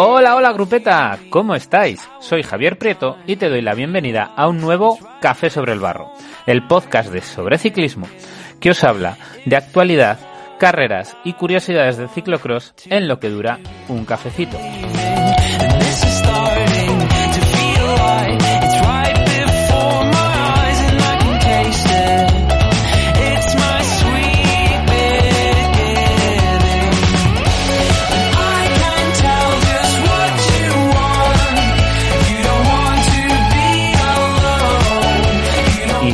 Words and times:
Hola, 0.00 0.36
hola 0.36 0.52
grupeta, 0.52 1.18
¿cómo 1.28 1.56
estáis? 1.56 2.08
Soy 2.20 2.44
Javier 2.44 2.78
Prieto 2.78 3.16
y 3.26 3.34
te 3.34 3.48
doy 3.48 3.62
la 3.62 3.74
bienvenida 3.74 4.32
a 4.36 4.46
un 4.46 4.58
nuevo 4.58 4.96
Café 5.20 5.50
sobre 5.50 5.72
el 5.72 5.80
Barro, 5.80 6.12
el 6.46 6.64
podcast 6.68 7.10
de 7.10 7.20
sobre 7.20 7.58
ciclismo, 7.58 8.06
que 8.60 8.70
os 8.70 8.84
habla 8.84 9.18
de 9.44 9.56
actualidad, 9.56 10.20
carreras 10.60 11.16
y 11.24 11.32
curiosidades 11.32 11.96
del 11.96 12.10
ciclocross 12.10 12.74
en 12.86 13.08
lo 13.08 13.18
que 13.18 13.28
dura 13.28 13.58
un 13.88 14.04
cafecito. 14.04 14.56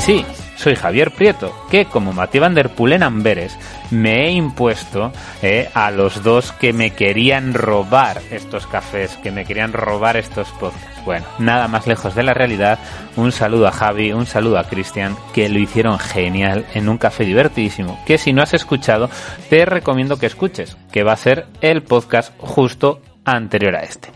Sí, 0.05 0.25
soy 0.57 0.77
Javier 0.77 1.11
Prieto, 1.11 1.55
que 1.71 1.87
como 1.87 2.12
Mati 2.12 2.39
Van 2.39 2.55
Der 2.55 2.71
en 2.79 3.03
Amberes, 3.03 3.59
me 3.91 4.27
he 4.27 4.31
impuesto 4.33 5.12
eh, 5.43 5.71
a 5.75 5.91
los 5.91 6.23
dos 6.23 6.53
que 6.53 6.73
me 6.73 6.91
querían 6.91 7.55
robar 7.55 8.20
estos 8.31 8.67
cafés, 8.67 9.17
que 9.23 9.31
me 9.31 9.45
querían 9.45 9.73
robar 9.73 10.17
estos 10.17 10.48
podcasts. 10.53 11.05
Bueno, 11.05 11.27
nada 11.39 11.69
más 11.69 11.87
lejos 11.87 12.15
de 12.15 12.23
la 12.23 12.34
realidad. 12.34 12.78
Un 13.17 13.33
saludo 13.33 13.67
a 13.67 13.73
Javi, 13.73 14.12
un 14.12 14.27
saludo 14.27 14.59
a 14.59 14.65
Cristian, 14.65 15.17
que 15.34 15.48
lo 15.48 15.59
hicieron 15.59 15.98
genial 15.98 16.65
en 16.75 16.89
un 16.89 16.98
café 16.98 17.25
divertidísimo, 17.25 17.98
que 18.06 18.19
si 18.19 18.33
no 18.33 18.43
has 18.43 18.55
escuchado, 18.55 19.11
te 19.50 19.65
recomiendo 19.67 20.19
que 20.19 20.27
escuches, 20.27 20.77
que 20.93 21.03
va 21.03 21.12
a 21.12 21.17
ser 21.17 21.47
el 21.61 21.83
podcast 21.83 22.33
justo 22.39 23.00
anterior 23.25 23.77
a 23.77 23.83
este. 23.83 24.09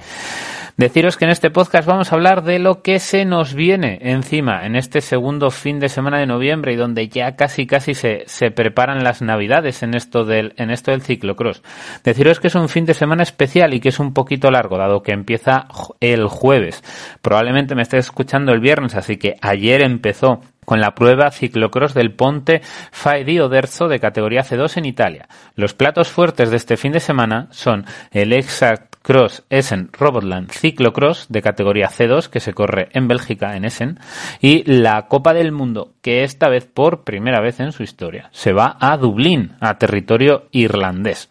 Deciros 0.79 1.17
que 1.17 1.25
en 1.25 1.33
este 1.33 1.51
podcast 1.51 1.89
vamos 1.89 2.12
a 2.12 2.15
hablar 2.15 2.45
de 2.45 2.61
lo 2.61 2.83
que 2.83 3.01
se 3.01 3.25
nos 3.25 3.53
viene 3.53 3.98
encima 4.01 4.65
en 4.65 4.77
este 4.77 5.01
segundo 5.01 5.51
fin 5.51 5.81
de 5.81 5.89
semana 5.89 6.21
de 6.21 6.27
noviembre 6.27 6.73
y 6.73 6.77
donde 6.77 7.09
ya 7.09 7.34
casi 7.34 7.67
casi 7.67 7.95
se, 7.95 8.23
se 8.27 8.53
preparan 8.53 9.03
las 9.03 9.21
navidades 9.21 9.83
en 9.83 9.95
esto 9.95 10.25
del, 10.25 10.55
en 10.56 10.71
esto 10.71 10.93
del 10.93 11.03
ciclocross. 11.03 11.65
Deciros 12.05 12.39
que 12.39 12.47
es 12.47 12.55
un 12.55 12.69
fin 12.69 12.84
de 12.84 12.95
semana 12.95 13.25
especial 13.25 13.75
y 13.75 13.81
que 13.81 13.89
es 13.89 13.99
un 13.99 14.15
poquito 14.15 14.53
largo, 14.53 14.79
dado 14.79 15.03
que 15.03 15.11
empieza 15.11 15.67
el 15.99 16.29
jueves. 16.29 16.84
Probablemente 17.23 17.75
me 17.75 17.83
estés 17.83 18.05
escuchando 18.05 18.53
el 18.53 18.61
viernes, 18.61 18.95
así 18.95 19.17
que 19.17 19.34
ayer 19.43 19.83
empezó 19.83 20.43
con 20.65 20.81
la 20.81 20.95
prueba 20.95 21.33
ciclocross 21.33 21.95
del 21.95 22.12
Ponte 22.12 22.61
Fai 22.93 23.25
di 23.25 23.41
Oderzo 23.41 23.89
de 23.89 23.99
categoría 23.99 24.45
C2 24.45 24.77
en 24.77 24.84
Italia. 24.84 25.29
Los 25.56 25.75
platos 25.75 26.09
fuertes 26.09 26.51
de 26.51 26.56
este 26.56 26.77
fin 26.77 26.93
de 26.93 27.01
semana 27.01 27.49
son 27.51 27.84
el 28.12 28.33
Exact 28.33 28.88
Cross 29.09 29.45
Essen 29.48 29.89
Robotland 29.91 30.51
Ciclocross 30.51 31.28
de 31.31 31.41
categoría 31.41 31.89
C2 31.89 32.28
que 32.28 32.41
se 32.41 32.53
corre 32.53 32.91
en 32.92 33.09
Bélgica, 33.09 33.56
en 33.56 33.65
Essen, 33.65 33.98
y 34.42 34.70
la 34.70 35.06
Copa 35.06 35.33
del 35.33 35.50
Mundo 35.50 35.95
que 36.03 36.25
esta 36.25 36.50
vez 36.50 36.67
por 36.67 37.05
primera 37.05 37.41
vez 37.41 37.59
en 37.61 37.73
su 37.73 37.83
historia 37.83 38.28
se 38.33 38.53
va 38.53 38.77
a 38.78 38.98
Dublín, 38.98 39.56
a 39.61 39.78
territorio 39.78 40.48
irlandés. 40.50 41.31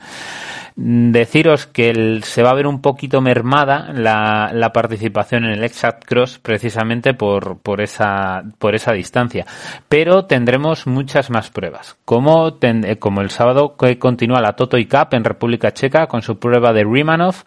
Deciros 0.80 1.66
que 1.66 2.20
se 2.22 2.44
va 2.44 2.52
a 2.52 2.54
ver 2.54 2.68
un 2.68 2.82
poquito 2.82 3.20
mermada 3.20 3.92
la, 3.94 4.52
la 4.54 4.72
participación 4.72 5.44
en 5.46 5.54
el 5.54 5.64
Exact 5.64 6.06
Cross 6.06 6.38
precisamente 6.38 7.16
por, 7.16 7.58
por, 7.58 7.82
esa, 7.82 8.44
por 8.60 8.76
esa 8.76 8.94
distancia. 8.94 9.48
Pero 9.90 10.26
tendremos 10.26 10.86
muchas 10.86 11.32
más 11.32 11.50
pruebas. 11.50 11.98
Como, 12.06 12.54
ten, 12.54 12.86
eh, 12.86 13.00
como 13.00 13.22
el 13.22 13.32
sábado 13.32 13.76
que 13.76 13.98
continúa 13.98 14.40
la 14.40 14.54
Toto 14.54 14.78
Cup 14.78 15.16
en 15.16 15.24
República 15.24 15.74
Checa 15.74 16.06
con 16.06 16.22
su 16.22 16.38
prueba 16.38 16.74
de 16.74 16.84
Rimanov. 16.84 17.44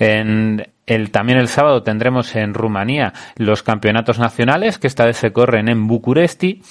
En, 0.00 0.73
el, 0.86 1.10
también 1.10 1.38
el 1.38 1.48
sábado 1.48 1.82
tendremos 1.82 2.34
en 2.36 2.54
Rumanía 2.54 3.12
los 3.36 3.62
campeonatos 3.62 4.18
nacionales, 4.18 4.78
que 4.78 4.86
esta 4.86 5.06
vez 5.06 5.16
se 5.16 5.32
corren 5.32 5.68
en 5.68 5.86
Bucuresti. 5.86 6.62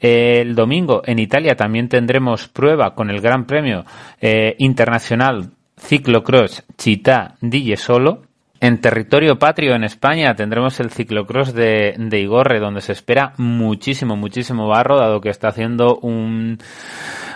El 0.00 0.54
domingo 0.54 1.02
en 1.06 1.18
Italia 1.18 1.56
también 1.56 1.88
tendremos 1.88 2.48
prueba 2.48 2.94
con 2.94 3.10
el 3.10 3.20
Gran 3.20 3.46
Premio 3.46 3.84
eh, 4.20 4.54
Internacional 4.58 5.50
Ciclocross 5.78 6.64
Città 6.76 7.36
di 7.40 7.64
Jesolo. 7.64 8.22
En 8.58 8.80
territorio 8.80 9.38
patrio, 9.38 9.74
en 9.74 9.84
España, 9.84 10.34
tendremos 10.34 10.80
el 10.80 10.90
ciclocross 10.90 11.52
de, 11.52 11.94
de 11.98 12.20
Igorre, 12.20 12.58
donde 12.58 12.80
se 12.80 12.92
espera 12.92 13.34
muchísimo, 13.36 14.16
muchísimo 14.16 14.66
barro, 14.66 14.98
dado 14.98 15.20
que 15.20 15.28
está 15.28 15.48
haciendo 15.48 15.98
un, 15.98 16.58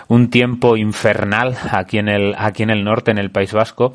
un 0.07 0.29
tiempo 0.29 0.77
infernal 0.77 1.57
aquí 1.71 1.97
en 1.97 2.07
el, 2.07 2.35
aquí 2.37 2.63
en 2.63 2.69
el 2.69 2.83
norte, 2.83 3.11
en 3.11 3.17
el 3.17 3.31
País 3.31 3.53
Vasco. 3.53 3.93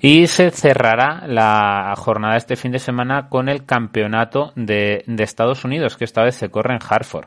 Y 0.00 0.26
se 0.26 0.50
cerrará 0.50 1.24
la 1.26 1.94
jornada 1.96 2.36
este 2.36 2.56
fin 2.56 2.72
de 2.72 2.78
semana 2.78 3.28
con 3.28 3.48
el 3.48 3.64
campeonato 3.64 4.52
de, 4.56 5.04
de 5.06 5.24
Estados 5.24 5.64
Unidos, 5.64 5.96
que 5.96 6.04
esta 6.04 6.22
vez 6.22 6.34
se 6.34 6.50
corre 6.50 6.74
en 6.74 6.80
Hartford. 6.86 7.26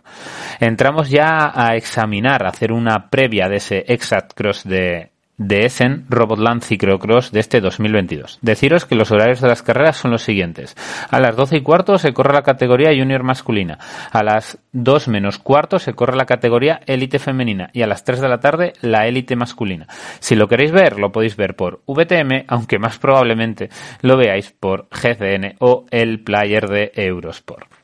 Entramos 0.59 1.09
ya 1.09 1.51
a 1.53 1.75
examinar, 1.75 2.45
a 2.45 2.49
hacer 2.49 2.71
una 2.71 3.09
previa 3.09 3.47
de 3.47 3.57
ese 3.57 3.85
Exact 3.87 4.33
Cross 4.33 4.63
de, 4.65 5.11
de 5.37 5.65
Essen 5.65 6.05
Robotland 6.09 6.63
Ciclocross 6.63 7.31
de 7.31 7.39
este 7.39 7.61
2022. 7.61 8.39
Deciros 8.41 8.85
que 8.85 8.95
los 8.95 9.11
horarios 9.11 9.41
de 9.41 9.47
las 9.47 9.61
carreras 9.61 9.97
son 9.97 10.11
los 10.11 10.23
siguientes. 10.23 10.75
A 11.09 11.19
las 11.19 11.35
12 11.35 11.57
y 11.57 11.61
cuarto 11.61 11.97
se 11.97 12.13
corre 12.13 12.33
la 12.33 12.43
categoría 12.43 12.97
junior 12.97 13.23
masculina. 13.23 13.77
A 14.11 14.23
las 14.23 14.59
2 14.71 15.07
menos 15.07 15.39
cuarto 15.39 15.79
se 15.79 15.93
corre 15.93 16.15
la 16.15 16.25
categoría 16.25 16.79
élite 16.85 17.19
femenina. 17.19 17.69
Y 17.73 17.81
a 17.81 17.87
las 17.87 18.03
3 18.03 18.21
de 18.21 18.29
la 18.29 18.39
tarde 18.39 18.73
la 18.81 19.07
élite 19.07 19.35
masculina. 19.35 19.87
Si 20.19 20.35
lo 20.35 20.47
queréis 20.47 20.71
ver, 20.71 20.99
lo 20.99 21.11
podéis 21.11 21.35
ver 21.35 21.55
por 21.55 21.81
VTM, 21.85 22.45
aunque 22.47 22.79
más 22.79 22.97
probablemente 22.97 23.69
lo 24.01 24.17
veáis 24.17 24.51
por 24.51 24.87
GCN 24.89 25.55
o 25.59 25.85
el 25.91 26.23
player 26.23 26.67
de 26.67 26.91
Eurosport. 26.95 27.74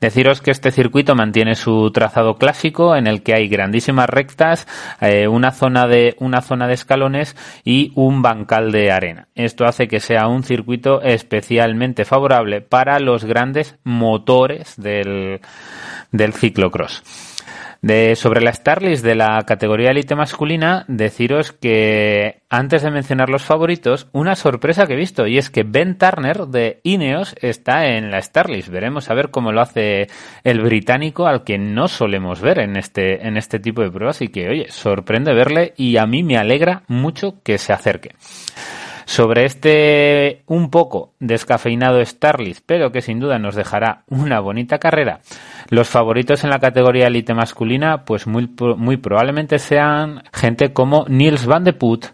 Deciros 0.00 0.40
que 0.40 0.50
este 0.50 0.70
circuito 0.70 1.14
mantiene 1.14 1.54
su 1.54 1.90
trazado 1.90 2.36
clásico 2.36 2.96
en 2.96 3.06
el 3.06 3.22
que 3.22 3.34
hay 3.34 3.48
grandísimas 3.48 4.08
rectas, 4.08 4.66
eh, 5.00 5.28
una 5.28 5.52
zona 5.52 5.86
de 5.86 6.16
una 6.18 6.42
zona 6.42 6.66
de 6.66 6.74
escalones 6.74 7.36
y 7.64 7.92
un 7.94 8.22
bancal 8.22 8.72
de 8.72 8.90
arena. 8.90 9.28
Esto 9.34 9.64
hace 9.64 9.88
que 9.88 10.00
sea 10.00 10.28
un 10.28 10.42
circuito 10.42 11.02
especialmente 11.02 12.04
favorable 12.04 12.60
para 12.60 12.98
los 13.00 13.24
grandes 13.24 13.76
motores 13.84 14.74
del, 14.76 15.40
del 16.12 16.32
ciclocross. 16.32 17.35
De, 17.86 18.16
sobre 18.16 18.40
la 18.40 18.52
Starlist 18.52 19.04
de 19.04 19.14
la 19.14 19.40
categoría 19.46 19.92
élite 19.92 20.16
masculina, 20.16 20.84
deciros 20.88 21.52
que 21.52 22.42
antes 22.50 22.82
de 22.82 22.90
mencionar 22.90 23.28
los 23.28 23.44
favoritos, 23.44 24.08
una 24.10 24.34
sorpresa 24.34 24.88
que 24.88 24.94
he 24.94 24.96
visto 24.96 25.28
y 25.28 25.38
es 25.38 25.50
que 25.50 25.62
Ben 25.62 25.96
Turner 25.96 26.48
de 26.48 26.80
Ineos 26.82 27.36
está 27.40 27.86
en 27.86 28.10
la 28.10 28.20
Starlist. 28.20 28.70
Veremos 28.70 29.08
a 29.08 29.14
ver 29.14 29.30
cómo 29.30 29.52
lo 29.52 29.60
hace 29.60 30.08
el 30.42 30.62
británico 30.62 31.28
al 31.28 31.44
que 31.44 31.58
no 31.58 31.86
solemos 31.86 32.40
ver 32.40 32.58
en 32.58 32.76
este, 32.76 33.24
en 33.24 33.36
este 33.36 33.60
tipo 33.60 33.82
de 33.82 33.92
pruebas 33.92 34.20
y 34.20 34.30
que, 34.30 34.48
oye, 34.48 34.66
sorprende 34.68 35.32
verle 35.32 35.72
y 35.76 35.96
a 35.96 36.06
mí 36.06 36.24
me 36.24 36.38
alegra 36.38 36.82
mucho 36.88 37.36
que 37.44 37.56
se 37.56 37.72
acerque. 37.72 38.16
Sobre 39.06 39.44
este 39.44 40.42
un 40.46 40.68
poco 40.68 41.14
descafeinado 41.20 42.04
Starlist, 42.04 42.64
pero 42.66 42.90
que 42.90 43.00
sin 43.00 43.20
duda 43.20 43.38
nos 43.38 43.54
dejará 43.54 44.02
una 44.08 44.40
bonita 44.40 44.78
carrera, 44.78 45.20
los 45.70 45.88
favoritos 45.88 46.42
en 46.42 46.50
la 46.50 46.58
categoría 46.58 47.06
elite 47.06 47.32
masculina, 47.32 48.04
pues 48.04 48.26
muy, 48.26 48.50
muy 48.76 48.96
probablemente 48.96 49.60
sean 49.60 50.24
gente 50.32 50.72
como 50.72 51.06
Niels 51.08 51.46
van 51.46 51.62
de 51.62 51.72
Put, 51.72 52.06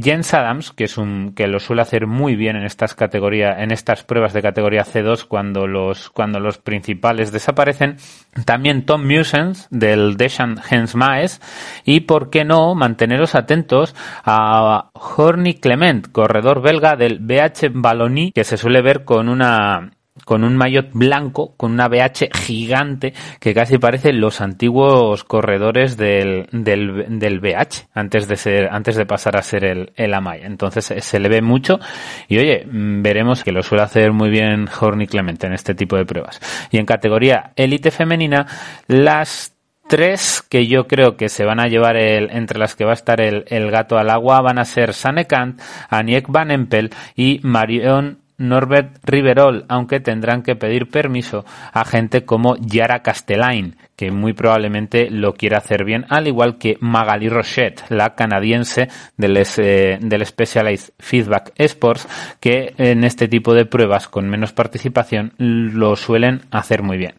Jens 0.00 0.34
Adams, 0.34 0.72
que 0.72 0.84
es 0.84 0.98
un 0.98 1.32
que 1.34 1.46
lo 1.46 1.60
suele 1.60 1.82
hacer 1.82 2.06
muy 2.06 2.36
bien 2.36 2.56
en 2.56 2.64
estas 2.64 2.94
categorías, 2.94 3.58
en 3.58 3.70
estas 3.70 4.04
pruebas 4.04 4.32
de 4.32 4.42
categoría 4.42 4.84
C2 4.84 5.26
cuando 5.26 5.66
los 5.66 6.10
cuando 6.10 6.40
los 6.40 6.58
principales 6.58 7.32
desaparecen, 7.32 7.96
también 8.44 8.86
Tom 8.86 9.06
Musens 9.06 9.68
del 9.70 10.16
Deschamps 10.16 10.70
Hens 10.70 10.94
Maes 10.94 11.40
y 11.84 12.00
por 12.00 12.30
qué 12.30 12.44
no 12.44 12.74
manteneros 12.74 13.34
atentos 13.34 13.94
a 14.24 14.90
Horny 14.94 15.54
Clement, 15.54 16.10
corredor 16.10 16.62
belga 16.62 16.96
del 16.96 17.20
BH 17.20 17.70
Balloni, 17.72 18.32
que 18.32 18.44
se 18.44 18.56
suele 18.56 18.82
ver 18.82 19.04
con 19.04 19.28
una 19.28 19.92
con 20.24 20.44
un 20.44 20.56
maillot 20.56 20.90
blanco, 20.92 21.54
con 21.56 21.72
una 21.72 21.88
BH 21.88 22.30
gigante, 22.32 23.12
que 23.40 23.52
casi 23.52 23.78
parece 23.78 24.12
los 24.12 24.40
antiguos 24.40 25.24
corredores 25.24 25.96
del, 25.96 26.46
del, 26.52 27.18
del 27.18 27.40
BH, 27.40 27.88
antes 27.94 28.28
de 28.28 28.36
ser, 28.36 28.68
antes 28.70 28.94
de 28.94 29.06
pasar 29.06 29.36
a 29.36 29.42
ser 29.42 29.64
el, 29.64 29.92
el 29.96 30.14
Amay. 30.14 30.42
Entonces 30.44 30.90
eh, 30.92 31.00
se 31.00 31.18
le 31.18 31.28
ve 31.28 31.42
mucho 31.42 31.80
y 32.28 32.38
oye, 32.38 32.64
mm, 32.64 33.02
veremos 33.02 33.42
que 33.42 33.50
lo 33.50 33.62
suele 33.62 33.82
hacer 33.82 34.12
muy 34.12 34.30
bien 34.30 34.68
Horny 34.80 35.08
Clemente 35.08 35.48
en 35.48 35.52
este 35.52 35.74
tipo 35.74 35.96
de 35.96 36.06
pruebas. 36.06 36.40
Y 36.70 36.78
en 36.78 36.86
categoría 36.86 37.52
élite 37.56 37.90
femenina, 37.90 38.46
las 38.86 39.52
tres 39.88 40.42
que 40.48 40.66
yo 40.66 40.86
creo 40.86 41.16
que 41.16 41.28
se 41.28 41.44
van 41.44 41.60
a 41.60 41.66
llevar 41.66 41.96
el, 41.96 42.30
entre 42.30 42.58
las 42.58 42.76
que 42.76 42.84
va 42.84 42.92
a 42.92 42.94
estar 42.94 43.20
el, 43.20 43.44
el 43.48 43.70
gato 43.70 43.98
al 43.98 44.10
agua 44.10 44.40
van 44.40 44.58
a 44.58 44.64
ser 44.64 44.94
Sanne 44.94 45.26
Kant, 45.26 45.60
Aniek 45.90 46.26
Van 46.28 46.52
Empel 46.52 46.90
y 47.16 47.40
Marion 47.42 48.23
Norbert 48.38 48.98
Riverol, 49.04 49.64
aunque 49.68 50.00
tendrán 50.00 50.42
que 50.42 50.56
pedir 50.56 50.88
permiso 50.88 51.44
a 51.72 51.84
gente 51.84 52.24
como 52.24 52.56
Yara 52.56 53.00
Castellain, 53.00 53.76
que 53.96 54.10
muy 54.10 54.32
probablemente 54.32 55.08
lo 55.10 55.34
quiera 55.34 55.58
hacer 55.58 55.84
bien, 55.84 56.04
al 56.08 56.26
igual 56.26 56.58
que 56.58 56.76
Magali 56.80 57.28
Rochette, 57.28 57.84
la 57.90 58.14
canadiense 58.14 58.88
del, 59.16 59.36
eh, 59.36 59.98
del 60.00 60.26
Specialized 60.26 60.94
Feedback 60.98 61.52
Sports, 61.56 62.08
que 62.40 62.74
en 62.76 63.04
este 63.04 63.28
tipo 63.28 63.54
de 63.54 63.66
pruebas 63.66 64.08
con 64.08 64.28
menos 64.28 64.52
participación 64.52 65.32
lo 65.38 65.94
suelen 65.96 66.42
hacer 66.50 66.82
muy 66.82 66.96
bien. 66.96 67.14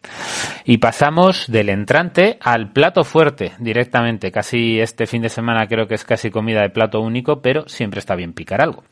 Y 0.64 0.78
pasamos 0.78 1.46
del 1.48 1.70
entrante 1.70 2.38
al 2.40 2.72
plato 2.72 3.04
fuerte 3.04 3.52
directamente. 3.58 4.30
Casi 4.30 4.80
este 4.80 5.06
fin 5.06 5.22
de 5.22 5.28
semana 5.28 5.66
creo 5.66 5.86
que 5.86 5.94
es 5.94 6.04
casi 6.04 6.30
comida 6.30 6.62
de 6.62 6.70
plato 6.70 7.00
único, 7.00 7.40
pero 7.40 7.68
siempre 7.68 8.00
está 8.00 8.14
bien 8.14 8.32
picar 8.32 8.60
algo. 8.60 8.84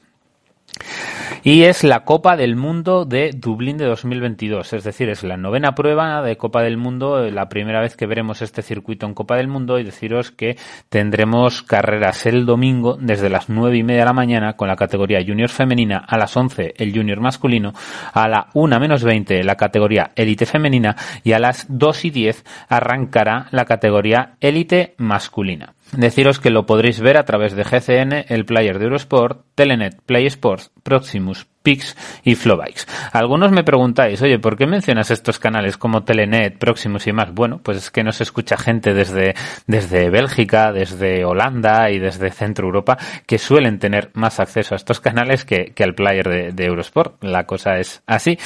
Y 1.42 1.64
es 1.64 1.84
la 1.84 2.04
Copa 2.04 2.36
del 2.36 2.56
Mundo 2.56 3.04
de 3.04 3.32
Dublín 3.32 3.76
de 3.76 3.84
2022, 3.84 4.72
es 4.72 4.82
decir, 4.82 5.10
es 5.10 5.22
la 5.22 5.36
novena 5.36 5.74
prueba 5.74 6.22
de 6.22 6.38
Copa 6.38 6.62
del 6.62 6.78
Mundo, 6.78 7.30
la 7.30 7.50
primera 7.50 7.82
vez 7.82 7.96
que 7.96 8.06
veremos 8.06 8.40
este 8.40 8.62
circuito 8.62 9.04
en 9.04 9.12
Copa 9.12 9.36
del 9.36 9.48
Mundo 9.48 9.78
y 9.78 9.84
deciros 9.84 10.30
que 10.30 10.56
tendremos 10.88 11.62
carreras 11.62 12.24
el 12.24 12.46
domingo 12.46 12.96
desde 12.98 13.28
las 13.28 13.50
nueve 13.50 13.76
y 13.76 13.82
media 13.82 14.00
de 14.00 14.06
la 14.06 14.12
mañana 14.14 14.56
con 14.56 14.68
la 14.68 14.76
categoría 14.76 15.22
Junior 15.24 15.50
femenina, 15.50 15.98
a 15.98 16.16
las 16.16 16.34
11 16.34 16.74
el 16.78 16.94
Junior 16.94 17.20
masculino, 17.20 17.74
a 18.14 18.26
la 18.26 18.48
una 18.54 18.78
menos 18.78 19.04
20 19.04 19.44
la 19.44 19.56
categoría 19.56 20.12
Élite 20.16 20.46
femenina 20.46 20.96
y 21.22 21.32
a 21.32 21.38
las 21.38 21.66
2 21.68 22.06
y 22.06 22.10
10 22.10 22.44
arrancará 22.70 23.48
la 23.50 23.66
categoría 23.66 24.36
Élite 24.40 24.94
masculina. 24.96 25.74
Deciros 25.92 26.40
que 26.40 26.50
lo 26.50 26.66
podréis 26.66 27.00
ver 27.00 27.16
a 27.16 27.24
través 27.24 27.54
de 27.54 27.64
GCN, 27.64 28.24
el 28.28 28.44
player 28.44 28.78
de 28.78 28.86
Eurosport, 28.86 29.44
Telenet, 29.54 30.00
Play 30.04 30.26
Sports, 30.26 30.70
Proximus, 30.82 31.46
Pix 31.62 31.96
y 32.24 32.34
Flowbikes. 32.34 32.82
Algunos 33.12 33.52
me 33.52 33.64
preguntáis, 33.64 34.20
oye, 34.20 34.38
¿por 34.38 34.56
qué 34.56 34.66
mencionas 34.66 35.10
estos 35.10 35.38
canales 35.38 35.78
como 35.78 36.02
Telenet, 36.02 36.58
Proximus 36.58 37.06
y 37.06 37.12
más? 37.12 37.32
Bueno, 37.32 37.60
pues 37.62 37.78
es 37.78 37.90
que 37.90 38.02
nos 38.02 38.20
escucha 38.20 38.56
gente 38.56 38.92
desde, 38.92 39.34
desde 39.66 40.10
Bélgica, 40.10 40.72
desde 40.72 41.24
Holanda 41.24 41.90
y 41.90 41.98
desde 41.98 42.30
Centro 42.30 42.66
Europa 42.66 42.98
que 43.26 43.38
suelen 43.38 43.78
tener 43.78 44.10
más 44.14 44.40
acceso 44.40 44.74
a 44.74 44.76
estos 44.76 45.00
canales 45.00 45.44
que, 45.44 45.72
que 45.74 45.84
al 45.84 45.94
player 45.94 46.28
de, 46.28 46.52
de 46.52 46.64
Eurosport. 46.66 47.22
La 47.22 47.46
cosa 47.46 47.78
es 47.78 48.02
así. 48.06 48.38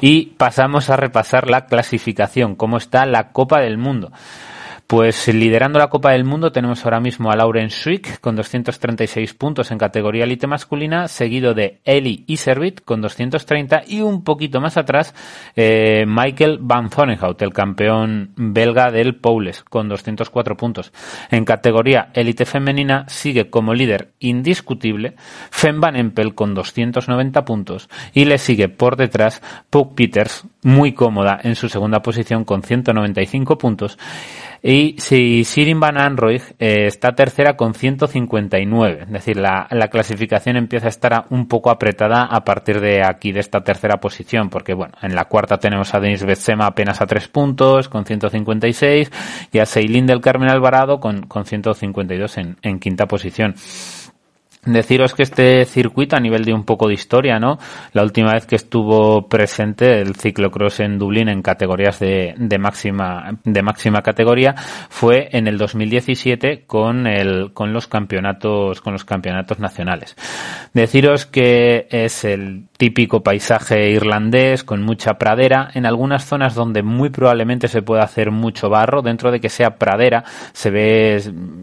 Y 0.00 0.26
pasamos 0.36 0.88
a 0.88 0.96
repasar 0.96 1.50
la 1.50 1.66
clasificación, 1.66 2.54
cómo 2.54 2.76
está 2.76 3.06
la 3.06 3.32
Copa 3.32 3.60
del 3.60 3.76
Mundo. 3.76 4.12
Pues 4.92 5.26
liderando 5.26 5.78
la 5.78 5.88
Copa 5.88 6.10
del 6.12 6.24
Mundo 6.24 6.52
tenemos 6.52 6.84
ahora 6.84 7.00
mismo 7.00 7.30
a 7.30 7.34
Lauren 7.34 7.70
Swick 7.70 8.20
con 8.20 8.36
236 8.36 9.32
puntos 9.32 9.70
en 9.70 9.78
categoría 9.78 10.24
elite 10.24 10.46
masculina, 10.46 11.08
seguido 11.08 11.54
de 11.54 11.80
Eli 11.86 12.24
Iservit 12.26 12.82
con 12.84 13.00
230 13.00 13.84
y 13.86 14.02
un 14.02 14.22
poquito 14.22 14.60
más 14.60 14.76
atrás 14.76 15.14
eh, 15.56 16.04
Michael 16.06 16.58
Van 16.60 16.90
Zonenhout, 16.90 17.40
el 17.40 17.54
campeón 17.54 18.32
belga 18.36 18.90
del 18.90 19.16
Poules, 19.16 19.64
con 19.64 19.88
204 19.88 20.58
puntos. 20.58 20.92
En 21.30 21.46
categoría 21.46 22.10
élite 22.12 22.44
femenina 22.44 23.06
sigue 23.08 23.48
como 23.48 23.72
líder 23.72 24.10
indiscutible 24.18 25.14
Fem 25.50 25.80
Van 25.80 25.96
Empel 25.96 26.34
con 26.34 26.52
290 26.52 27.46
puntos 27.46 27.88
y 28.12 28.26
le 28.26 28.36
sigue 28.36 28.68
por 28.68 28.96
detrás 28.96 29.40
Puck 29.70 29.94
Peters, 29.94 30.44
muy 30.62 30.92
cómoda 30.92 31.38
en 31.42 31.54
su 31.56 31.68
segunda 31.68 32.02
posición 32.02 32.44
con 32.44 32.62
195 32.62 33.58
puntos 33.58 33.98
y 34.64 34.94
si 34.98 35.42
Sirin 35.42 35.80
Van 35.80 35.98
Anroy 35.98 36.40
eh, 36.60 36.86
está 36.86 37.16
tercera 37.16 37.56
con 37.56 37.74
159, 37.74 39.02
es 39.02 39.10
decir, 39.10 39.36
la, 39.36 39.66
la, 39.72 39.88
clasificación 39.88 40.56
empieza 40.56 40.86
a 40.86 40.90
estar 40.90 41.24
un 41.30 41.48
poco 41.48 41.68
apretada 41.68 42.26
a 42.26 42.44
partir 42.44 42.80
de 42.80 43.02
aquí, 43.04 43.32
de 43.32 43.40
esta 43.40 43.64
tercera 43.64 43.96
posición, 43.96 44.50
porque 44.50 44.72
bueno, 44.72 44.94
en 45.02 45.16
la 45.16 45.24
cuarta 45.24 45.58
tenemos 45.58 45.92
a 45.94 46.00
Denis 46.00 46.24
Betsema 46.24 46.66
apenas 46.66 47.00
a 47.00 47.06
tres 47.06 47.26
puntos, 47.26 47.88
con 47.88 48.04
156, 48.04 49.10
y 49.50 49.58
a 49.58 49.66
Seilin 49.66 50.06
del 50.06 50.20
Carmen 50.20 50.48
Alvarado 50.48 51.00
con, 51.00 51.22
con 51.26 51.44
152 51.44 52.38
en, 52.38 52.56
en 52.62 52.78
quinta 52.78 53.06
posición. 53.06 53.56
Deciros 54.64 55.12
que 55.12 55.24
este 55.24 55.64
circuito, 55.64 56.14
a 56.14 56.20
nivel 56.20 56.44
de 56.44 56.54
un 56.54 56.64
poco 56.64 56.86
de 56.86 56.94
historia, 56.94 57.40
¿no? 57.40 57.58
La 57.94 58.04
última 58.04 58.32
vez 58.32 58.46
que 58.46 58.54
estuvo 58.54 59.26
presente 59.28 60.00
el 60.00 60.14
ciclocross 60.14 60.78
en 60.78 61.00
Dublín 61.00 61.28
en 61.28 61.42
categorías 61.42 61.98
de, 61.98 62.34
de 62.36 62.58
máxima, 62.58 63.40
de 63.42 63.60
máxima 63.60 64.02
categoría 64.02 64.54
fue 64.88 65.28
en 65.32 65.48
el 65.48 65.58
2017 65.58 66.62
con 66.64 67.08
el, 67.08 67.52
con 67.52 67.72
los 67.72 67.88
campeonatos, 67.88 68.80
con 68.80 68.92
los 68.92 69.04
campeonatos 69.04 69.58
nacionales. 69.58 70.14
Deciros 70.72 71.26
que 71.26 71.88
es 71.90 72.24
el 72.24 72.68
típico 72.82 73.22
paisaje 73.22 73.90
irlandés 73.92 74.64
con 74.64 74.82
mucha 74.82 75.14
pradera 75.14 75.70
en 75.74 75.86
algunas 75.86 76.24
zonas 76.24 76.56
donde 76.56 76.82
muy 76.82 77.10
probablemente 77.10 77.68
se 77.68 77.80
puede 77.80 78.02
hacer 78.02 78.32
mucho 78.32 78.70
barro 78.70 79.02
dentro 79.02 79.30
de 79.30 79.38
que 79.38 79.50
sea 79.50 79.76
pradera 79.76 80.24
se 80.52 80.70
ve 80.70 81.22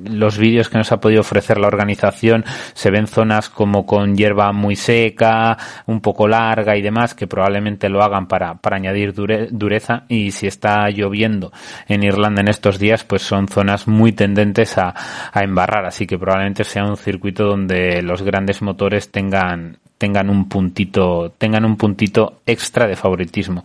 los 0.10 0.38
vídeos 0.38 0.70
que 0.70 0.78
nos 0.78 0.94
ha 0.94 1.02
podido 1.02 1.20
ofrecer 1.20 1.58
la 1.58 1.68
organización 1.68 2.46
se 2.74 2.90
ven 2.90 3.06
zonas 3.06 3.50
como 3.50 3.86
con 3.86 4.16
hierba 4.16 4.54
muy 4.54 4.78
seca 4.78 5.58
un 5.88 6.00
poco 6.00 6.26
larga 6.26 6.78
y 6.78 6.82
demás 6.82 7.16
que 7.16 7.28
probablemente 7.28 7.90
lo 7.90 8.02
hagan 8.02 8.30
para, 8.30 8.54
para 8.54 8.78
añadir 8.78 9.14
dureza 9.14 10.06
y 10.08 10.32
si 10.32 10.48
está 10.48 10.90
lloviendo 10.90 11.52
en 11.90 12.04
Irlanda 12.04 12.40
en 12.40 12.48
estos 12.48 12.80
días 12.80 13.04
pues 13.04 13.24
son 13.24 13.50
zonas 13.50 13.90
muy 13.90 14.14
tendentes 14.14 14.78
a, 14.78 14.94
a 15.34 15.44
embarrar 15.44 15.86
así 15.86 16.08
que 16.08 16.18
probablemente 16.18 16.64
sea 16.64 16.86
un 16.86 16.96
circuito 16.96 17.44
donde 17.44 18.02
los 18.04 18.22
grandes 18.22 18.62
motores 18.62 19.12
tengan 19.12 19.80
tengan 20.00 20.30
un 20.30 20.48
puntito, 20.48 21.32
tengan 21.38 21.66
un 21.66 21.76
puntito 21.76 22.42
extra 22.46 22.88
de 22.88 22.96
favoritismo. 22.96 23.64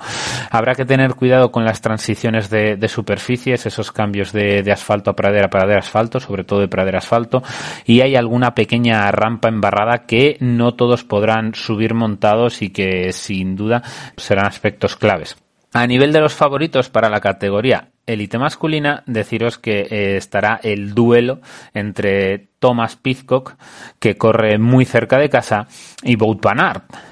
Habrá 0.50 0.74
que 0.74 0.84
tener 0.84 1.14
cuidado 1.14 1.50
con 1.50 1.64
las 1.64 1.80
transiciones 1.80 2.50
de, 2.50 2.76
de 2.76 2.88
superficies, 2.88 3.64
esos 3.64 3.92
cambios 3.92 4.32
de, 4.32 4.62
de, 4.62 4.72
asfalto 4.72 5.10
a 5.10 5.16
pradera, 5.16 5.48
pradera 5.48 5.78
asfalto, 5.78 6.20
sobre 6.20 6.44
todo 6.44 6.60
de 6.60 6.68
pradera 6.68 6.98
asfalto, 6.98 7.42
y 7.86 8.00
hay 8.00 8.16
alguna 8.16 8.54
pequeña 8.54 9.10
rampa 9.12 9.48
embarrada 9.48 10.06
que 10.06 10.36
no 10.40 10.74
todos 10.74 11.04
podrán 11.04 11.54
subir 11.54 11.94
montados 11.94 12.60
y 12.60 12.70
que 12.70 13.12
sin 13.12 13.54
duda 13.54 13.82
serán 14.16 14.46
aspectos 14.46 14.96
claves. 14.96 15.36
A 15.74 15.86
nivel 15.88 16.12
de 16.12 16.20
los 16.20 16.34
favoritos 16.34 16.88
para 16.88 17.10
la 17.10 17.20
categoría 17.20 17.90
élite 18.06 18.38
masculina, 18.38 19.02
deciros 19.06 19.58
que 19.58 19.88
eh, 19.90 20.16
estará 20.16 20.60
el 20.62 20.94
duelo 20.94 21.40
entre 21.72 22.48
Thomas 22.58 22.96
Pizcock, 22.96 23.56
que 23.98 24.16
corre 24.16 24.58
muy 24.58 24.84
cerca 24.84 25.18
de 25.18 25.30
casa, 25.30 25.66
y 26.02 26.16
Bout 26.16 26.44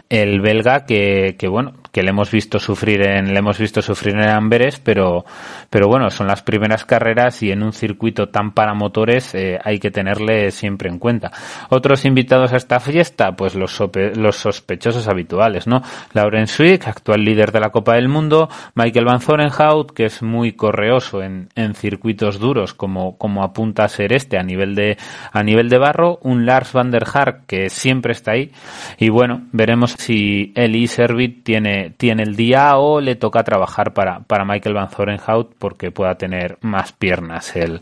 el 0.09 0.41
belga 0.41 0.85
que, 0.85 1.37
que 1.39 1.49
bueno, 1.49 1.73
que 1.93 2.03
le 2.03 2.11
hemos 2.11 2.31
visto 2.31 2.59
sufrir 2.59 3.03
en, 3.03 3.33
le 3.33 3.39
hemos 3.39 3.59
visto 3.59 3.83
sufrir 3.83 4.15
en 4.15 4.29
Amberes, 4.29 4.81
pero, 4.81 5.25
pero 5.69 5.89
bueno, 5.89 6.11
son 6.11 6.27
las 6.27 6.43
primeras 6.43 6.87
carreras 6.87 7.43
y 7.43 7.53
en 7.53 7.63
un 7.63 7.73
circuito 7.73 8.31
tan 8.31 8.53
para 8.53 8.73
motores 8.73 9.35
eh, 9.35 9.59
hay 9.63 9.79
que 9.79 9.91
tenerle 9.91 10.51
siempre 10.51 10.89
en 10.89 10.99
cuenta. 10.99 11.31
Otros 11.69 12.05
invitados 12.07 12.53
a 12.53 12.57
esta 12.57 12.81
fiesta, 12.81 13.33
pues 13.33 13.55
los, 13.55 13.79
los 14.17 14.37
sospechosos 14.37 15.07
habituales, 15.07 15.67
¿no? 15.67 15.83
Lauren 16.15 16.47
Swick, 16.47 16.89
actual 16.89 17.25
líder 17.25 17.53
de 17.53 17.61
la 17.61 17.71
Copa 17.71 17.95
del 17.95 18.09
Mundo, 18.09 18.49
Michael 18.75 19.05
Van 19.05 19.21
Zorenhout, 19.21 19.93
que 19.93 20.07
es 20.07 20.23
muy 20.23 20.53
correoso 20.53 21.23
en, 21.23 21.51
en 21.55 21.75
circuitos 21.75 22.39
duros, 22.39 22.73
como, 22.73 23.19
como 23.19 23.45
apunta 23.45 23.85
a 23.85 23.89
ser 23.89 24.15
este 24.15 24.39
a 24.39 24.43
nivel 24.43 24.75
de, 24.75 24.97
a 25.31 25.43
nivel 25.43 25.69
de 25.69 25.79
barro, 25.79 26.19
un 26.23 26.47
Lars 26.47 26.73
van 26.73 26.91
der 26.91 27.05
Haar, 27.13 27.43
que 27.47 27.69
siempre 27.69 28.13
está 28.13 28.33
ahí, 28.33 28.51
y 28.99 29.11
bueno, 29.11 29.43
veremos 29.53 29.93
si 29.93 30.53
Eli 30.57 30.87
Servit 30.87 31.45
tiene 31.45 31.82
tiene, 31.91 32.23
el 32.23 32.37
día 32.37 32.77
o 32.77 33.01
le 33.01 33.17
toca 33.17 33.45
trabajar 33.45 33.93
para, 33.93 34.21
para 34.21 34.45
Michael 34.45 34.75
Van 34.75 34.91
Zorenhout 34.91 35.55
porque 35.59 35.91
pueda 35.91 36.17
tener 36.17 36.59
más 36.61 36.93
piernas 36.93 37.57
el, 37.57 37.81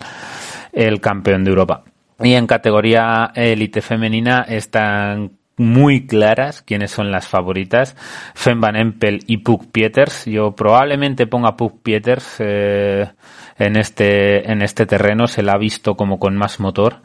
el 0.72 1.00
campeón 1.00 1.44
de 1.44 1.50
Europa. 1.50 1.84
Y 2.22 2.34
en 2.34 2.46
categoría 2.46 3.32
élite 3.34 3.80
femenina 3.80 4.44
están 4.46 5.32
muy 5.60 6.06
claras 6.06 6.62
quiénes 6.62 6.90
son 6.90 7.10
las 7.10 7.28
favoritas. 7.28 7.94
Fem 8.34 8.60
Van 8.60 8.76
Empel 8.76 9.20
y 9.26 9.38
Puck 9.38 9.66
Pieters. 9.70 10.24
Yo 10.24 10.52
probablemente 10.52 11.26
ponga 11.26 11.56
Puck 11.56 11.82
Pieters 11.82 12.36
eh, 12.38 13.10
en 13.58 13.76
este 13.76 14.50
en 14.50 14.62
este 14.62 14.86
terreno. 14.86 15.26
Se 15.26 15.42
la 15.42 15.52
ha 15.52 15.58
visto 15.58 15.96
como 15.96 16.18
con 16.18 16.34
más 16.36 16.60
motor 16.60 17.00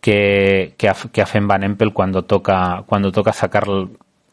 que, 0.00 0.74
que, 0.76 0.88
a, 0.88 0.96
que 1.12 1.24
Fem 1.24 1.46
Van 1.46 1.62
Empel 1.62 1.92
cuando 1.92 2.24
toca 2.24 2.82
cuando 2.86 3.12
toca 3.12 3.32
sacar 3.32 3.68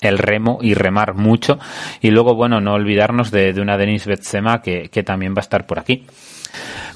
el 0.01 0.17
remo 0.17 0.59
y 0.61 0.73
remar 0.73 1.15
mucho. 1.15 1.59
Y 2.01 2.11
luego, 2.11 2.35
bueno, 2.35 2.61
no 2.61 2.73
olvidarnos 2.73 3.31
de, 3.31 3.53
una 3.59 3.77
Denis 3.77 4.05
Betsema 4.05 4.61
que, 4.61 4.89
que 4.89 5.03
también 5.03 5.33
va 5.33 5.39
a 5.39 5.41
estar 5.41 5.65
por 5.65 5.79
aquí. 5.79 6.05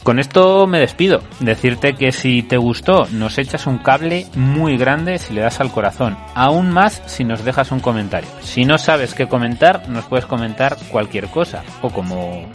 Con 0.03 0.17
esto 0.17 0.65
me 0.65 0.79
despido. 0.79 1.21
Decirte 1.39 1.93
que 1.93 2.11
si 2.11 2.41
te 2.41 2.57
gustó, 2.57 3.07
nos 3.11 3.37
echas 3.37 3.67
un 3.67 3.77
cable 3.77 4.25
muy 4.35 4.75
grande 4.75 5.19
si 5.19 5.33
le 5.33 5.41
das 5.41 5.59
al 5.59 5.71
corazón. 5.71 6.17
Aún 6.33 6.71
más 6.71 7.03
si 7.05 7.23
nos 7.23 7.43
dejas 7.43 7.71
un 7.71 7.81
comentario. 7.81 8.29
Si 8.41 8.65
no 8.65 8.79
sabes 8.79 9.13
qué 9.13 9.27
comentar, 9.27 9.87
nos 9.89 10.05
puedes 10.05 10.25
comentar 10.25 10.75
cualquier 10.89 11.27
cosa. 11.27 11.63
O 11.83 11.91
como 11.91 12.49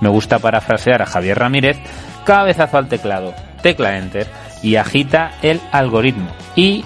me 0.00 0.08
gusta 0.08 0.38
parafrasear 0.38 1.02
a 1.02 1.06
Javier 1.06 1.38
Ramírez, 1.38 1.76
cabezazo 2.24 2.78
al 2.78 2.88
teclado, 2.88 3.34
tecla 3.62 3.98
enter 3.98 4.26
y 4.62 4.76
agita 4.76 5.32
el 5.42 5.60
algoritmo. 5.72 6.30
Y 6.54 6.82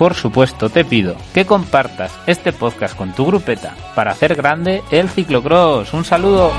por 0.00 0.14
supuesto, 0.14 0.70
te 0.70 0.82
pido 0.82 1.14
que 1.34 1.44
compartas 1.44 2.10
este 2.26 2.54
podcast 2.54 2.96
con 2.96 3.12
tu 3.12 3.26
grupeta 3.26 3.74
para 3.94 4.12
hacer 4.12 4.34
grande 4.34 4.82
el 4.90 5.10
ciclocross. 5.10 5.92
Un 5.92 6.06
saludo. 6.06 6.52